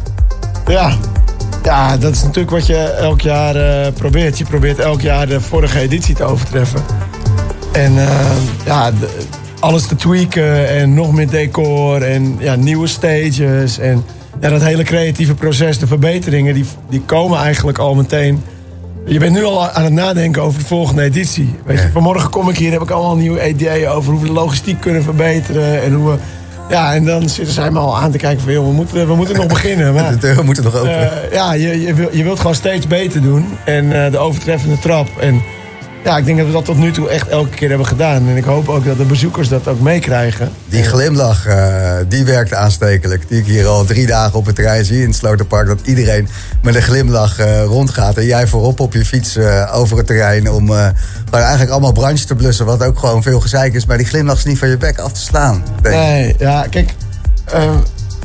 Ja. 0.67 0.97
ja, 1.63 1.97
dat 1.97 2.13
is 2.13 2.23
natuurlijk 2.23 2.51
wat 2.51 2.67
je 2.67 2.79
elk 2.79 3.21
jaar 3.21 3.57
eh, 3.57 3.93
probeert. 3.93 4.39
Je 4.39 4.45
probeert 4.45 4.79
elk 4.79 5.01
jaar 5.01 5.27
de 5.27 5.41
vorige 5.41 5.79
editie 5.79 6.15
te 6.15 6.25
overtreffen. 6.25 6.81
En 7.73 7.99
eh, 7.99 8.09
ja, 8.65 8.91
alles 9.61 9.87
te 9.87 9.97
tweaken 9.97 10.69
en 10.69 10.95
nog 10.95 11.13
meer 11.13 11.31
decor 11.31 12.03
en 12.03 12.37
ja, 12.39 12.55
nieuwe 12.55 12.87
stages. 12.87 13.79
En 13.79 14.05
ja, 14.41 14.49
dat 14.49 14.63
hele 14.63 14.83
creatieve 14.83 15.35
proces, 15.35 15.79
de 15.79 15.87
verbeteringen, 15.87 16.55
die, 16.55 16.65
die 16.89 17.01
komen 17.01 17.39
eigenlijk 17.39 17.79
al 17.79 17.95
meteen. 17.95 18.43
Je 19.07 19.19
bent 19.19 19.33
nu 19.33 19.45
al 19.45 19.69
aan 19.69 19.85
het 19.85 19.93
nadenken 19.93 20.43
over 20.43 20.59
de 20.61 20.67
volgende 20.67 21.03
editie. 21.03 21.55
Weet 21.65 21.81
je, 21.81 21.89
vanmorgen 21.93 22.31
kom 22.31 22.49
ik 22.49 22.57
hier, 22.57 22.73
heb 22.73 22.83
ik 22.83 22.91
allemaal 22.91 23.17
nieuwe 23.17 23.49
ideeën 23.49 23.89
over 23.89 24.13
hoe 24.13 24.21
we 24.21 24.27
de 24.27 24.33
logistiek 24.33 24.81
kunnen 24.81 25.03
verbeteren. 25.03 25.83
En 25.83 25.93
hoe 25.93 26.11
we, 26.11 26.17
ja, 26.71 26.95
en 26.95 27.05
dan 27.05 27.29
zitten 27.29 27.55
zij 27.55 27.71
me 27.71 27.79
al 27.79 27.99
aan 27.99 28.11
te 28.11 28.19
kijken 28.19 28.43
van, 28.43 28.53
joh, 28.53 28.67
we 28.67 28.73
moeten, 28.73 29.07
we 29.07 29.15
moeten 29.15 29.37
nog 29.37 29.47
beginnen. 29.57 29.95
Maar, 29.95 30.19
deuren 30.19 30.45
moeten 30.45 30.65
nog 30.65 30.77
open. 30.77 31.23
eh, 31.23 31.33
ja, 31.33 31.53
je, 31.53 31.81
je, 31.81 31.95
wil, 31.95 32.09
je 32.13 32.23
wilt 32.23 32.41
gewoon 32.41 32.55
steeds 32.55 32.87
beter 32.87 33.23
doen. 33.23 33.47
En 33.65 34.05
eh, 34.05 34.11
de 34.13 34.19
overtreffende 34.19 34.79
trap. 34.79 35.09
En 35.21 35.43
ja, 36.05 36.17
ik 36.17 36.25
denk 36.25 36.39
dat 36.39 36.47
we 36.47 36.53
dat 36.53 36.65
tot 36.65 36.79
nu 36.79 36.93
toe 36.93 37.09
echt 37.09 37.29
elke 37.29 37.49
keer 37.51 37.69
hebben 37.69 37.87
gedaan. 37.87 38.29
En 38.29 38.37
ik 38.37 38.45
hoop 38.45 38.69
ook 38.69 38.85
dat 38.85 38.97
de 38.97 39.05
bezoekers 39.05 39.49
dat 39.49 39.69
ook 39.69 39.81
meekrijgen. 39.81 40.51
Die 40.69 40.83
glimlach, 40.83 41.47
eh, 41.47 41.93
die 42.09 42.25
werkt 42.25 42.55
aanstekelijk. 42.55 43.29
Die 43.29 43.39
ik 43.39 43.47
hier 43.47 43.67
al 43.67 43.85
drie 43.85 44.07
dagen 44.07 44.39
op 44.39 44.47
het 44.47 44.55
terrein 44.55 44.85
zie 44.85 45.01
in 45.01 45.07
het 45.07 45.17
Sloterpark. 45.17 45.67
Dat 45.67 45.81
iedereen 45.85 46.29
met 46.63 46.75
een 46.75 46.83
glimlach 46.83 47.39
eh, 47.39 47.65
rondgaat. 47.65 48.17
En 48.17 48.25
jij 48.27 48.47
voorop 48.47 48.81
op 48.81 48.93
je 48.93 49.05
fiets 49.05 49.37
eh, 49.37 49.71
over 49.75 49.97
het 49.97 50.07
terrein. 50.07 50.51
Om 50.51 50.73
eigenlijk 51.31 51.71
allemaal 51.71 51.93
branches 51.93 52.25
te 52.25 52.35
blussen. 52.35 52.67
Wat 52.67 52.83
ook 52.83 52.99
gewoon 52.99 53.23
veel 53.23 53.41
gezeik 53.41 53.75
is. 53.75 53.87
Maar 53.87 53.97
die 53.97 54.07
glimlach 54.07 54.37
is 54.37 54.45
niet 54.45 54.59
van 54.59 54.69
je 54.69 54.77
bek 54.77 54.99
af 54.99 55.13
te 55.13 55.21
slaan. 55.21 55.63
Nee, 55.83 56.35
ja, 56.39 56.67
kijk. 56.71 56.95
eh, 57.53 57.71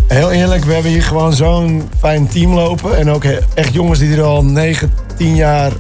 heel 0.07 0.32
eerlijk, 0.32 0.65
we 0.65 0.73
hebben 0.73 0.91
hier 0.91 1.03
gewoon 1.03 1.34
zo'n 1.34 1.89
fijn 1.99 2.28
team 2.28 2.53
lopen. 2.53 2.97
En 2.97 3.11
ook 3.11 3.23
echt 3.53 3.73
jongens 3.73 3.99
die 3.99 4.15
er 4.15 4.23
al 4.23 4.43
9, 4.45 4.91
10 5.17 5.36
jaar 5.36 5.71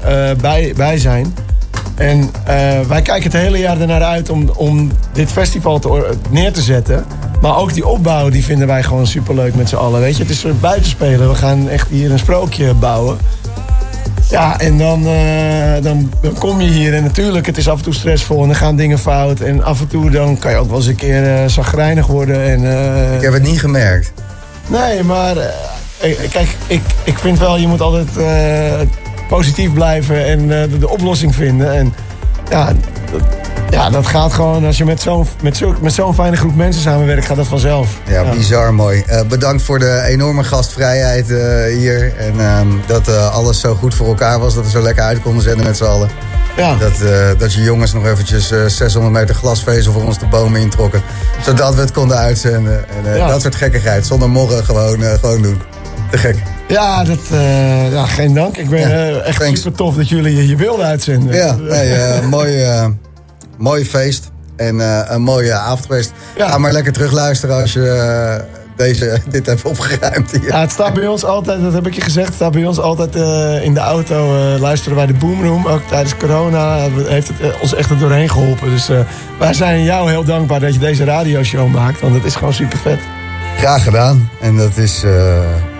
bij, 0.41 0.73
bij 0.75 0.97
zijn. 0.97 1.35
En 1.95 2.29
eh, 2.43 2.79
wij 2.87 3.01
kijken 3.01 3.31
het 3.31 3.41
hele 3.41 3.57
jaar 3.57 3.81
ernaar 3.81 4.03
uit 4.03 4.29
om, 4.29 4.49
om 4.55 4.91
dit 5.13 5.31
festival 5.31 5.79
te, 5.79 6.15
neer 6.29 6.53
te 6.53 6.61
zetten. 6.61 7.05
Maar 7.41 7.57
ook 7.57 7.73
die 7.73 7.87
opbouw, 7.87 8.29
die 8.29 8.43
vinden 8.43 8.67
wij 8.67 8.83
gewoon 8.83 9.07
superleuk 9.07 9.55
met 9.55 9.69
z'n 9.69 9.75
allen. 9.75 9.99
Weet 9.99 10.15
je, 10.17 10.21
het 10.21 10.31
is 10.31 10.43
een 10.43 10.59
buitenspelen. 10.59 11.29
We 11.29 11.35
gaan 11.35 11.69
echt 11.69 11.89
hier 11.89 12.11
een 12.11 12.19
sprookje 12.19 12.73
bouwen. 12.73 13.17
Ja, 14.29 14.59
en 14.59 14.77
dan, 14.77 15.07
eh, 15.07 15.83
dan, 15.83 16.11
dan 16.21 16.33
kom 16.39 16.61
je 16.61 16.67
hier 16.67 16.93
en 16.93 17.03
natuurlijk, 17.03 17.45
het 17.45 17.57
is 17.57 17.69
af 17.69 17.77
en 17.77 17.83
toe 17.83 17.93
stressvol 17.93 18.41
en 18.41 18.47
dan 18.47 18.55
gaan 18.55 18.75
dingen 18.75 18.99
fout. 18.99 19.39
En 19.39 19.63
af 19.63 19.79
en 19.79 19.87
toe 19.87 20.09
dan 20.09 20.37
kan 20.37 20.51
je 20.51 20.57
ook 20.57 20.67
wel 20.67 20.77
eens 20.77 20.87
een 20.87 20.95
keer 20.95 21.35
eh 21.35 21.47
zagrijnig 21.49 22.07
worden. 22.07 22.43
En, 22.43 22.65
eh, 22.65 23.15
Ik 23.15 23.21
heb 23.21 23.33
het 23.33 23.43
niet 23.43 23.59
gemerkt. 23.59 24.13
Nee, 24.67 25.03
maar 25.03 25.37
eh, 25.37 26.11
eh, 26.11 26.29
kijk, 26.29 26.47
ik, 26.67 26.81
ik 27.03 27.19
vind 27.19 27.39
wel, 27.39 27.57
je 27.57 27.67
moet 27.67 27.81
altijd 27.81 28.17
eh, 28.17 28.87
positief 29.27 29.73
blijven 29.73 30.25
en 30.25 30.39
eh, 30.61 30.69
de, 30.69 30.77
de 30.77 30.89
oplossing 30.89 31.35
vinden. 31.35 31.73
En 31.73 31.93
ja, 32.49 32.65
dat, 33.11 33.21
ja, 33.69 33.89
dat 33.89 34.07
gaat 34.07 34.33
gewoon, 34.33 34.65
als 34.65 34.77
je 34.77 34.85
met 34.85 35.01
zo'n 35.01 35.27
met 35.41 35.57
zo, 35.57 35.75
met 35.81 35.93
zo'n 35.93 36.13
fijne 36.13 36.35
groep 36.35 36.55
mensen 36.55 36.81
samenwerkt, 36.81 37.25
gaat 37.25 37.37
dat 37.37 37.47
vanzelf. 37.47 37.99
Ja, 38.07 38.23
bizar 38.29 38.73
mooi. 38.73 39.03
Eh, 39.07 39.21
bedankt 39.21 39.63
voor 39.63 39.79
de 39.79 40.01
enorme 40.07 40.43
gastvrijheid 40.43 41.31
eh, 41.31 41.77
hier. 41.77 42.13
En 42.17 42.39
ehm, 42.39 42.67
dat 42.85 43.17
alles 43.31 43.59
zo 43.59 43.75
goed 43.75 43.95
voor 43.95 44.07
elkaar 44.07 44.39
was. 44.39 44.55
Dat 44.55 44.63
we 44.63 44.69
zo 44.69 44.81
lekker 44.81 45.03
uit 45.03 45.21
konden 45.21 45.43
zenden 45.43 45.65
met 45.65 45.77
z'n 45.77 45.83
allen. 45.83 46.09
Ja. 46.57 46.75
Dat, 46.75 46.93
dat 47.39 47.53
je 47.53 47.61
jongens 47.61 47.93
nog 47.93 48.05
eventjes 48.05 48.51
eh, 48.51 48.65
600 48.65 49.13
meter 49.13 49.35
glasvezel 49.35 49.91
voor 49.91 50.03
ons 50.03 50.19
de 50.19 50.25
bomen 50.25 50.61
introkken. 50.61 51.01
Zodat 51.43 51.75
we 51.75 51.81
het 51.81 51.91
konden 51.91 52.17
uitzenden. 52.17 52.85
En 52.89 53.17
Ja. 53.17 53.27
dat 53.27 53.41
soort 53.41 53.55
gekkigheid. 53.55 54.05
Zonder 54.05 54.29
morgen 54.29 54.65
gewoon, 54.65 54.99
gewoon 55.01 55.41
doen. 55.41 55.61
Te 56.11 56.17
gek. 56.17 56.35
Ja, 56.67 57.03
dat, 57.03 57.19
eh, 57.31 57.91
ja 57.91 58.05
geen 58.05 58.33
dank. 58.33 58.57
Ik 58.57 58.69
ben 58.69 58.91
eh, 58.91 59.27
echt 59.27 59.57
super 59.57 59.71
tof 59.71 59.95
dat 59.95 60.09
jullie 60.09 60.35
je, 60.35 60.47
je 60.47 60.55
wilden 60.55 60.85
uitzenden. 60.85 61.35
Ja, 61.35 61.55
nee, 61.55 61.93
eh, 61.93 62.27
mooi, 62.27 62.65
mooi 63.57 63.85
feest. 63.85 64.31
En 64.55 64.79
een 65.13 65.21
mooie 65.21 65.53
avond 65.53 65.85
geweest. 65.85 66.11
Ga 66.37 66.57
maar 66.57 66.71
lekker 66.71 66.93
terugluisteren 66.93 67.61
als 67.61 67.73
je 67.73 68.41
deze, 68.75 69.19
dit 69.29 69.45
hebt 69.45 69.61
opgeruimd 69.63 70.31
hier. 70.31 70.45
Ja, 70.47 70.59
het 70.59 70.71
staat 70.71 70.93
bij 70.93 71.07
ons 71.07 71.25
altijd, 71.25 71.61
dat 71.61 71.73
heb 71.73 71.87
ik 71.87 71.93
je 71.93 72.01
gezegd, 72.01 72.27
het 72.27 72.35
staat 72.35 72.51
bij 72.51 72.65
ons 72.65 72.79
altijd 72.79 73.15
in 73.63 73.73
de 73.73 73.79
auto. 73.79 74.33
luisteren 74.59 74.97
wij 74.97 75.05
de 75.05 75.13
Boomroom. 75.13 75.67
Ook 75.67 75.81
tijdens 75.87 76.17
corona 76.17 76.89
heeft 77.05 77.27
het 77.27 77.59
ons 77.61 77.73
echt 77.73 77.89
er 77.89 77.99
doorheen 77.99 78.29
geholpen. 78.29 78.69
Dus 78.69 78.89
wij 79.39 79.53
zijn 79.53 79.83
jou 79.83 80.09
heel 80.09 80.23
dankbaar 80.23 80.59
dat 80.59 80.73
je 80.73 80.79
deze 80.79 81.03
radioshow 81.03 81.73
maakt. 81.73 82.01
Want 82.01 82.13
het 82.13 82.25
is 82.25 82.35
gewoon 82.35 82.53
super 82.53 82.77
vet. 82.77 82.99
Graag 83.57 83.83
gedaan. 83.83 84.29
En 84.41 84.57
dat 84.57 84.77
is, 84.77 85.03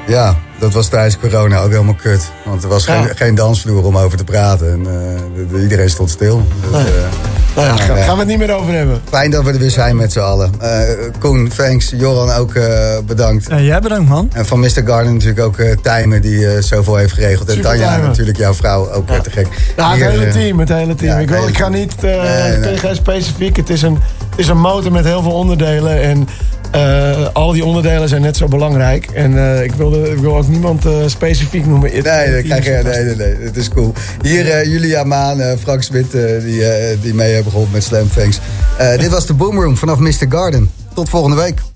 ja, 0.07 0.35
dat 0.59 0.73
was 0.73 0.87
tijdens 0.87 1.17
corona 1.19 1.59
ook 1.59 1.71
helemaal 1.71 1.93
kut. 2.01 2.31
Want 2.45 2.63
er 2.63 2.69
was 2.69 2.85
Ja. 2.85 3.01
geen, 3.03 3.15
geen 3.15 3.35
dansvloer 3.35 3.83
om 3.83 3.97
over 3.97 4.17
te 4.17 4.23
praten. 4.23 4.71
En 4.71 4.79
eh, 4.79 5.21
de- 5.35 5.47
de- 5.47 5.61
iedereen 5.61 5.89
stond 5.89 6.09
stil. 6.09 6.47
Dus, 6.61 6.71
Nee. 6.71 6.93
Nou 7.55 7.67
ja, 7.67 7.75
gaan 7.75 8.13
we 8.13 8.19
het 8.19 8.27
niet 8.27 8.37
meer 8.37 8.55
over 8.55 8.73
hebben. 8.73 9.01
Fijn 9.09 9.31
dat 9.31 9.43
we 9.43 9.51
er 9.51 9.59
weer 9.59 9.69
zijn 9.69 9.95
met 9.95 10.11
z'n 10.11 10.19
allen. 10.19 10.51
Eh, 10.59 10.79
Koen, 11.19 11.51
thanks. 11.55 11.93
Joran 11.95 12.31
ook 12.31 12.55
eh, 12.55 12.97
bedankt. 13.05 13.47
Jij 13.57 13.79
bedankt, 13.79 14.09
man. 14.09 14.29
En 14.33 14.45
van 14.45 14.59
Mr. 14.59 14.81
Garden 14.85 15.13
natuurlijk 15.13 15.39
ook 15.39 15.57
Tijmen 15.81 16.21
die 16.21 16.61
zoveel 16.61 16.95
heeft 16.95 17.13
geregeld. 17.13 17.49
En 17.49 17.61
Tanja 17.61 17.87
Tijmen. 17.87 18.07
natuurlijk, 18.07 18.37
jouw 18.37 18.53
vrouw, 18.53 18.91
ook 18.91 19.09
te 19.09 19.29
gek. 19.29 19.47
Ja, 19.77 19.89
het 19.89 19.99
Hier, 19.99 20.09
hele 20.09 20.27
team, 20.31 20.59
het 20.59 20.69
hele 20.69 20.95
team. 20.95 21.11
ja, 21.11 21.19
ik, 21.19 21.29
wil, 21.29 21.47
ik 21.47 21.57
ga 21.57 21.69
niet 21.69 21.93
uh, 22.03 22.23
Nee, 22.23 22.57
nee. 22.57 22.73
tegen 22.73 22.95
specifiek. 22.95 23.55
Het 23.55 23.69
is, 23.69 23.81
een, 23.81 23.93
het 24.29 24.39
is 24.39 24.47
een 24.47 24.59
motor 24.59 24.91
met 24.91 25.05
heel 25.05 25.21
veel 25.21 25.31
onderdelen. 25.31 26.01
En 26.01 26.27
eh, 26.71 27.27
al 27.33 27.51
die 27.51 27.65
onderdelen 27.65 28.09
zijn 28.09 28.21
net 28.21 28.37
zo 28.37 28.47
belangrijk. 28.47 29.05
En 29.05 29.63
ik, 29.63 29.73
wilde, 29.73 30.11
ik 30.11 30.17
wil 30.17 30.37
ook 30.37 30.47
niemand 30.47 30.85
specifiek 31.05 31.65
noemen. 31.65 31.91
Nee, 31.91 32.01
dat 32.31 32.43
krijg 32.43 32.65
je, 32.65 32.81
nee, 32.83 33.03
nee, 33.03 33.15
nee, 33.15 33.35
het 33.45 33.57
is 33.57 33.69
cool. 33.69 33.93
Hier 34.21 34.67
Julia 34.67 35.03
Maan, 35.03 35.57
Frank 35.59 35.83
Smit, 35.83 36.11
die, 36.41 36.63
die 37.01 37.13
mee 37.13 37.43
hebben 37.51 37.75
geholpen 37.81 38.01
met 38.01 38.09
Slam. 38.13 38.33
Eh, 38.77 38.99
dit 38.99 39.11
was 39.11 39.25
de 39.25 39.33
Boomroom 39.33 39.77
vanaf 39.77 39.99
Mr. 39.99 40.25
Garden. 40.29 40.71
Tot 40.93 41.09
volgende 41.09 41.35
week. 41.35 41.73